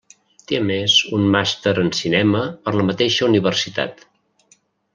[0.51, 4.03] Té a més un Màster en Cinema per la mateixa universitat.